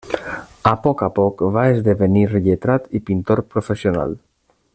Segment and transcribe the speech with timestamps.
[0.69, 4.19] A poc a poc va esdevenir lletrat i pintor professional.